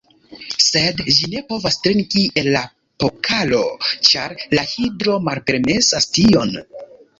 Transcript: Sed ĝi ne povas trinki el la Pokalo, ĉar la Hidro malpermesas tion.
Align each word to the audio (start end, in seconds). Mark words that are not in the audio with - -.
Sed 0.67 1.03
ĝi 1.17 1.27
ne 1.33 1.43
povas 1.51 1.77
trinki 1.87 2.23
el 2.43 2.49
la 2.55 2.63
Pokalo, 3.05 3.61
ĉar 4.09 4.35
la 4.59 4.67
Hidro 4.75 5.21
malpermesas 5.29 6.13
tion. 6.19 6.61